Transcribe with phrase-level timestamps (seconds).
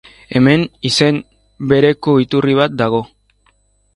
[0.37, 1.19] Hemen, izen
[1.73, 3.03] bereko iturri bat dago.